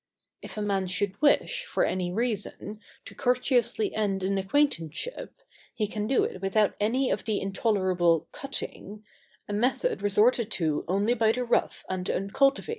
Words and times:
]If 0.41 0.57
a 0.57 0.63
man 0.63 0.87
should 0.87 1.21
wish, 1.21 1.63
for 1.65 1.85
any 1.85 2.11
reason, 2.11 2.79
to 3.05 3.13
courteously 3.13 3.93
end 3.93 4.23
an 4.23 4.39
acquaintanceship, 4.39 5.43
he 5.75 5.85
can 5.85 6.07
do 6.07 6.23
it 6.23 6.41
without 6.41 6.73
any 6.79 7.11
of 7.11 7.25
the 7.25 7.39
intolerable 7.39 8.27
"cutting," 8.31 9.03
a 9.47 9.53
method 9.53 10.01
resorted 10.01 10.49
to 10.53 10.83
only 10.87 11.13
by 11.13 11.33
the 11.33 11.43
rough 11.45 11.85
and 11.87 12.09
uncultivated. 12.09 12.69